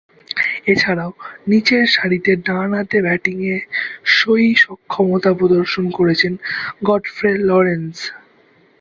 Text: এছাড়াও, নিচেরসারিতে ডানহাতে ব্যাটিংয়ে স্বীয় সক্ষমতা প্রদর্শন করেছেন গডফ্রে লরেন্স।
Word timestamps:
এছাড়াও, 0.67 1.11
নিচেরসারিতে 1.47 2.31
ডানহাতে 2.47 2.97
ব্যাটিংয়ে 3.01 3.55
স্বীয় 4.13 4.51
সক্ষমতা 4.57 5.31
প্রদর্শন 5.33 5.85
করেছেন 5.97 6.33
গডফ্রে 6.83 7.31
লরেন্স। 7.47 7.95